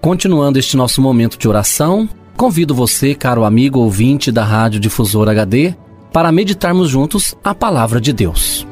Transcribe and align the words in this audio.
Continuando 0.00 0.60
este 0.60 0.76
nosso 0.76 1.02
momento 1.02 1.36
de 1.36 1.48
oração, 1.48 2.08
convido 2.36 2.72
você, 2.72 3.16
caro 3.16 3.44
amigo 3.44 3.80
ouvinte 3.80 4.30
da 4.30 4.44
Rádio 4.44 4.78
Difusor 4.78 5.28
HD, 5.28 5.74
para 6.12 6.30
meditarmos 6.30 6.88
juntos 6.88 7.34
a 7.42 7.52
palavra 7.52 8.00
de 8.00 8.12
Deus. 8.12 8.64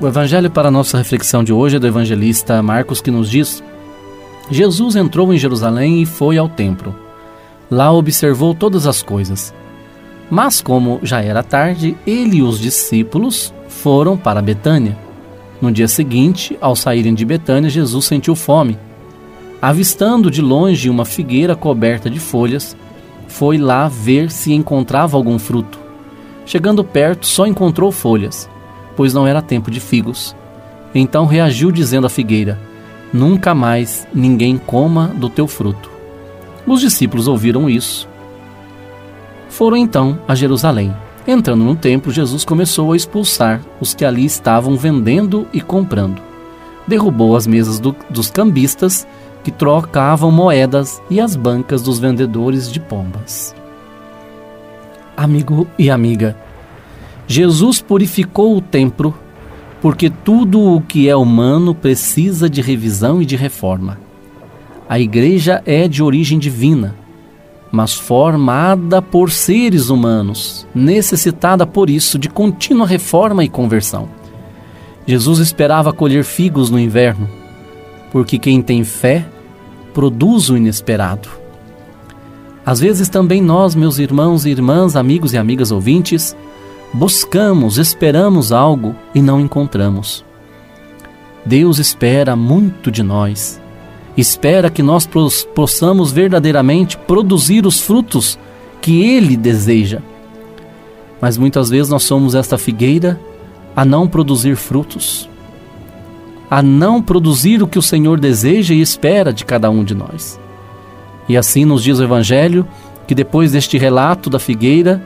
O 0.00 0.06
evangelho 0.06 0.48
para 0.48 0.68
a 0.68 0.70
nossa 0.70 0.96
reflexão 0.96 1.42
de 1.42 1.52
hoje 1.52 1.76
é 1.76 1.78
do 1.80 1.86
evangelista 1.86 2.62
Marcos 2.62 3.00
que 3.00 3.10
nos 3.10 3.28
diz: 3.28 3.60
Jesus 4.48 4.94
entrou 4.94 5.34
em 5.34 5.36
Jerusalém 5.36 6.00
e 6.00 6.06
foi 6.06 6.38
ao 6.38 6.48
templo. 6.48 6.94
Lá 7.68 7.90
observou 7.92 8.54
todas 8.54 8.86
as 8.86 9.02
coisas. 9.02 9.52
Mas 10.30 10.60
como 10.60 11.00
já 11.02 11.20
era 11.20 11.42
tarde, 11.42 11.96
ele 12.06 12.36
e 12.36 12.42
os 12.42 12.60
discípulos 12.60 13.52
foram 13.68 14.16
para 14.16 14.40
Betânia. 14.40 14.96
No 15.60 15.72
dia 15.72 15.88
seguinte, 15.88 16.56
ao 16.60 16.76
saírem 16.76 17.14
de 17.14 17.24
Betânia, 17.24 17.68
Jesus 17.68 18.04
sentiu 18.04 18.36
fome 18.36 18.78
Avistando 19.62 20.30
de 20.30 20.40
longe 20.40 20.88
uma 20.88 21.04
figueira 21.04 21.54
coberta 21.54 22.08
de 22.08 22.18
folhas, 22.18 22.74
foi 23.28 23.58
lá 23.58 23.88
ver 23.88 24.30
se 24.30 24.52
encontrava 24.54 25.16
algum 25.16 25.38
fruto. 25.38 25.78
Chegando 26.46 26.82
perto, 26.82 27.26
só 27.26 27.46
encontrou 27.46 27.92
folhas, 27.92 28.48
pois 28.96 29.12
não 29.12 29.26
era 29.26 29.42
tempo 29.42 29.70
de 29.70 29.78
figos. 29.78 30.34
Então 30.94 31.26
reagiu 31.26 31.70
dizendo 31.70 32.06
à 32.06 32.10
figueira: 32.10 32.58
Nunca 33.12 33.54
mais 33.54 34.06
ninguém 34.14 34.56
coma 34.56 35.08
do 35.08 35.28
teu 35.28 35.46
fruto. 35.46 35.90
Os 36.66 36.80
discípulos 36.80 37.28
ouviram 37.28 37.68
isso. 37.68 38.08
Foram 39.48 39.76
então 39.76 40.18
a 40.26 40.34
Jerusalém. 40.34 40.94
Entrando 41.26 41.62
no 41.62 41.76
templo, 41.76 42.10
Jesus 42.10 42.44
começou 42.44 42.92
a 42.92 42.96
expulsar 42.96 43.60
os 43.78 43.92
que 43.92 44.04
ali 44.06 44.24
estavam 44.24 44.76
vendendo 44.76 45.46
e 45.52 45.60
comprando. 45.60 46.29
Derrubou 46.90 47.36
as 47.36 47.46
mesas 47.46 47.78
do, 47.78 47.94
dos 48.10 48.32
cambistas 48.32 49.06
que 49.44 49.52
trocavam 49.52 50.32
moedas 50.32 51.00
e 51.08 51.20
as 51.20 51.36
bancas 51.36 51.82
dos 51.82 52.00
vendedores 52.00 52.68
de 52.68 52.80
pombas. 52.80 53.54
Amigo 55.16 55.68
e 55.78 55.88
amiga, 55.88 56.36
Jesus 57.28 57.80
purificou 57.80 58.56
o 58.56 58.60
templo 58.60 59.14
porque 59.80 60.10
tudo 60.10 60.60
o 60.60 60.80
que 60.80 61.08
é 61.08 61.14
humano 61.14 61.76
precisa 61.76 62.50
de 62.50 62.60
revisão 62.60 63.22
e 63.22 63.24
de 63.24 63.36
reforma. 63.36 64.00
A 64.88 64.98
igreja 64.98 65.62
é 65.64 65.86
de 65.86 66.02
origem 66.02 66.40
divina, 66.40 66.96
mas 67.70 67.94
formada 67.94 69.00
por 69.00 69.30
seres 69.30 69.90
humanos, 69.90 70.66
necessitada 70.74 71.64
por 71.64 71.88
isso 71.88 72.18
de 72.18 72.28
contínua 72.28 72.84
reforma 72.84 73.44
e 73.44 73.48
conversão. 73.48 74.08
Jesus 75.06 75.38
esperava 75.38 75.92
colher 75.92 76.24
figos 76.24 76.70
no 76.70 76.78
inverno, 76.78 77.28
porque 78.12 78.38
quem 78.38 78.62
tem 78.62 78.84
fé 78.84 79.26
produz 79.92 80.48
o 80.48 80.56
inesperado. 80.56 81.28
Às 82.64 82.80
vezes 82.80 83.08
também 83.08 83.42
nós, 83.42 83.74
meus 83.74 83.98
irmãos 83.98 84.44
e 84.44 84.50
irmãs, 84.50 84.94
amigos 84.94 85.32
e 85.32 85.38
amigas 85.38 85.72
ouvintes, 85.72 86.36
buscamos, 86.92 87.78
esperamos 87.78 88.52
algo 88.52 88.94
e 89.14 89.22
não 89.22 89.40
encontramos. 89.40 90.24
Deus 91.44 91.78
espera 91.78 92.36
muito 92.36 92.90
de 92.90 93.02
nós. 93.02 93.60
Espera 94.16 94.68
que 94.70 94.82
nós 94.82 95.08
possamos 95.54 96.12
verdadeiramente 96.12 96.96
produzir 96.98 97.66
os 97.66 97.80
frutos 97.80 98.38
que 98.80 99.02
Ele 99.02 99.36
deseja. 99.36 100.00
Mas 101.20 101.38
muitas 101.38 101.70
vezes 101.70 101.90
nós 101.90 102.02
somos 102.02 102.34
esta 102.34 102.58
figueira 102.58 103.18
a 103.74 103.84
não 103.84 104.06
produzir 104.08 104.56
frutos 104.56 105.30
a 106.50 106.60
não 106.60 107.00
produzir 107.00 107.62
o 107.62 107.68
que 107.68 107.78
o 107.78 107.82
Senhor 107.82 108.18
deseja 108.18 108.74
e 108.74 108.80
espera 108.80 109.32
de 109.32 109.44
cada 109.44 109.70
um 109.70 109.84
de 109.84 109.94
nós. 109.94 110.38
E 111.28 111.36
assim 111.36 111.64
nos 111.64 111.84
diz 111.84 112.00
o 112.00 112.02
Evangelho 112.02 112.66
que 113.06 113.14
depois 113.14 113.52
deste 113.52 113.78
relato 113.78 114.28
da 114.28 114.40
figueira, 114.40 115.00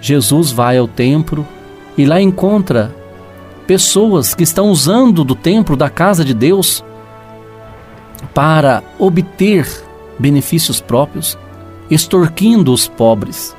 Jesus 0.00 0.50
vai 0.50 0.78
ao 0.78 0.88
templo 0.88 1.46
e 1.98 2.06
lá 2.06 2.20
encontra 2.20 2.94
pessoas 3.66 4.34
que 4.34 4.42
estão 4.42 4.70
usando 4.70 5.22
do 5.22 5.34
templo, 5.34 5.76
da 5.76 5.90
casa 5.90 6.24
de 6.24 6.32
Deus, 6.32 6.82
para 8.32 8.82
obter 8.98 9.68
benefícios 10.18 10.80
próprios, 10.80 11.38
extorquindo 11.90 12.72
os 12.72 12.88
pobres. 12.88 13.54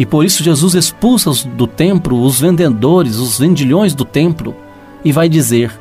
E 0.00 0.06
por 0.06 0.24
isso 0.24 0.42
Jesus 0.42 0.74
expulsa 0.74 1.30
do 1.50 1.66
templo 1.66 2.22
os 2.22 2.40
vendedores, 2.40 3.16
os 3.16 3.38
vendilhões 3.38 3.94
do 3.94 4.02
templo, 4.02 4.56
e 5.04 5.12
vai 5.12 5.28
dizer: 5.28 5.78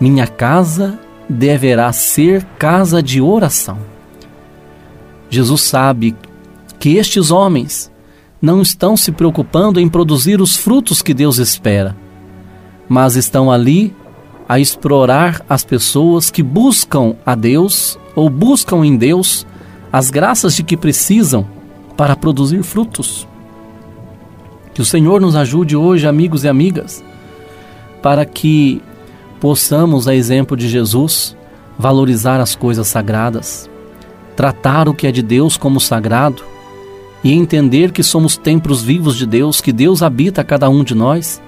minha 0.00 0.28
casa 0.28 0.96
deverá 1.28 1.92
ser 1.92 2.44
casa 2.56 3.02
de 3.02 3.20
oração. 3.20 3.78
Jesus 5.28 5.62
sabe 5.62 6.14
que 6.78 6.94
estes 6.94 7.32
homens 7.32 7.90
não 8.40 8.62
estão 8.62 8.96
se 8.96 9.10
preocupando 9.10 9.80
em 9.80 9.88
produzir 9.88 10.40
os 10.40 10.56
frutos 10.56 11.02
que 11.02 11.12
Deus 11.12 11.38
espera, 11.38 11.96
mas 12.88 13.16
estão 13.16 13.50
ali 13.50 13.92
a 14.48 14.60
explorar 14.60 15.44
as 15.48 15.64
pessoas 15.64 16.30
que 16.30 16.44
buscam 16.44 17.16
a 17.26 17.34
Deus 17.34 17.98
ou 18.14 18.30
buscam 18.30 18.86
em 18.86 18.96
Deus 18.96 19.44
as 19.92 20.10
graças 20.10 20.54
de 20.54 20.62
que 20.62 20.76
precisam 20.76 21.44
para 21.96 22.14
produzir 22.14 22.62
frutos. 22.62 23.26
Que 24.74 24.80
o 24.80 24.84
Senhor 24.84 25.20
nos 25.20 25.36
ajude 25.36 25.76
hoje, 25.76 26.06
amigos 26.06 26.44
e 26.44 26.48
amigas, 26.48 27.04
para 28.02 28.24
que 28.24 28.80
possamos, 29.40 30.08
a 30.08 30.14
exemplo 30.14 30.56
de 30.56 30.68
Jesus, 30.68 31.36
valorizar 31.78 32.40
as 32.40 32.54
coisas 32.54 32.86
sagradas, 32.88 33.68
tratar 34.36 34.88
o 34.88 34.94
que 34.94 35.06
é 35.06 35.12
de 35.12 35.22
Deus 35.22 35.56
como 35.56 35.80
sagrado 35.80 36.42
e 37.24 37.32
entender 37.32 37.92
que 37.92 38.02
somos 38.02 38.36
templos 38.36 38.82
vivos 38.82 39.16
de 39.16 39.26
Deus, 39.26 39.60
que 39.60 39.72
Deus 39.72 40.02
habita 40.02 40.42
cada 40.42 40.68
um 40.68 40.82
de 40.82 40.94
nós 40.94 41.40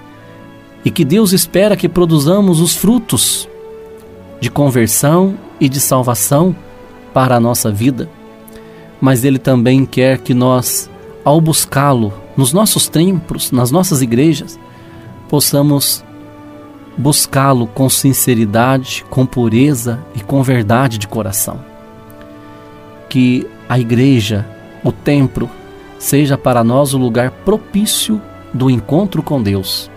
e 0.83 0.91
que 0.91 1.03
Deus 1.03 1.33
espera 1.33 1.75
que 1.75 1.89
produzamos 1.89 2.61
os 2.61 2.75
frutos 2.75 3.49
de 4.39 4.51
conversão 4.51 5.35
e 5.59 5.67
de 5.67 5.79
salvação 5.79 6.55
para 7.13 7.35
a 7.35 7.39
nossa 7.39 7.71
vida. 7.71 8.09
Mas 9.01 9.23
Ele 9.23 9.39
também 9.39 9.85
quer 9.85 10.19
que 10.19 10.33
nós, 10.33 10.89
ao 11.25 11.41
buscá-lo 11.41 12.13
nos 12.37 12.53
nossos 12.53 12.87
templos, 12.87 13.51
nas 13.51 13.71
nossas 13.71 14.03
igrejas, 14.03 14.59
possamos 15.27 16.05
buscá-lo 16.95 17.65
com 17.65 17.89
sinceridade, 17.89 19.03
com 19.09 19.25
pureza 19.25 19.99
e 20.15 20.21
com 20.21 20.43
verdade 20.43 20.99
de 20.99 21.07
coração. 21.07 21.59
Que 23.09 23.47
a 23.67 23.79
igreja, 23.79 24.45
o 24.83 24.91
templo, 24.91 25.49
seja 25.97 26.37
para 26.37 26.63
nós 26.63 26.93
o 26.93 26.97
lugar 26.99 27.31
propício 27.31 28.21
do 28.53 28.69
encontro 28.69 29.23
com 29.23 29.41
Deus. 29.41 29.89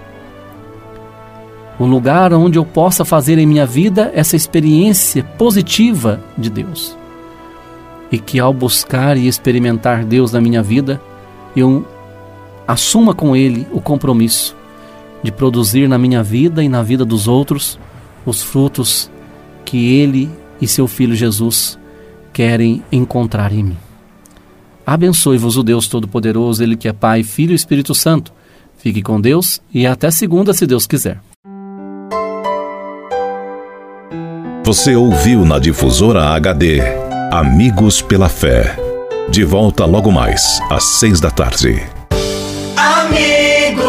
Um 1.78 1.86
lugar 1.86 2.32
onde 2.32 2.58
eu 2.58 2.64
possa 2.64 3.04
fazer 3.04 3.38
em 3.38 3.46
minha 3.46 3.66
vida 3.66 4.10
essa 4.14 4.34
experiência 4.34 5.22
positiva 5.22 6.20
de 6.36 6.48
Deus. 6.50 6.96
E 8.10 8.18
que 8.18 8.40
ao 8.40 8.52
buscar 8.52 9.16
e 9.16 9.28
experimentar 9.28 10.04
Deus 10.04 10.32
na 10.32 10.40
minha 10.40 10.62
vida, 10.62 11.00
eu 11.56 11.86
assuma 12.66 13.14
com 13.14 13.34
Ele 13.34 13.66
o 13.72 13.80
compromisso 13.80 14.56
de 15.22 15.32
produzir 15.32 15.88
na 15.88 15.98
minha 15.98 16.22
vida 16.22 16.62
e 16.62 16.68
na 16.68 16.82
vida 16.82 17.04
dos 17.04 17.26
outros 17.26 17.78
os 18.24 18.42
frutos 18.42 19.10
que 19.64 19.94
Ele 19.94 20.30
e 20.60 20.68
seu 20.68 20.86
Filho 20.86 21.14
Jesus 21.14 21.78
querem 22.32 22.82
encontrar 22.92 23.52
em 23.52 23.62
mim. 23.62 23.76
Abençoe-vos 24.86 25.56
o 25.56 25.62
Deus 25.62 25.86
Todo-Poderoso, 25.86 26.62
Ele 26.62 26.76
que 26.76 26.88
é 26.88 26.92
Pai, 26.92 27.22
Filho 27.22 27.52
e 27.52 27.54
Espírito 27.54 27.94
Santo. 27.94 28.32
Fique 28.78 29.02
com 29.02 29.20
Deus 29.20 29.60
e 29.74 29.86
até 29.86 30.10
segunda, 30.10 30.54
se 30.54 30.66
Deus 30.66 30.86
quiser. 30.86 31.20
Você 34.64 34.94
ouviu 34.94 35.44
na 35.44 35.58
Difusora 35.58 36.28
HD 36.28 36.80
Amigos 37.30 38.00
pela 38.00 38.28
Fé. 38.28 38.87
De 39.30 39.44
volta 39.44 39.84
logo 39.84 40.10
mais, 40.10 40.58
às 40.70 40.84
seis 40.84 41.20
da 41.20 41.30
tarde. 41.30 41.82
Amigos, 42.76 43.82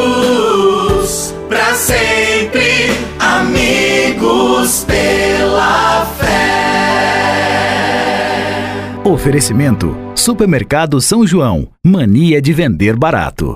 para 1.48 1.74
sempre, 1.76 2.92
amigos 3.18 4.84
pela 4.86 6.06
fé. 6.20 6.30
Oferecimento: 9.06 9.96
Supermercado 10.14 11.00
São 11.00 11.26
João. 11.26 11.70
Mania 11.86 12.42
de 12.42 12.52
vender 12.52 12.98
barato. 12.98 13.56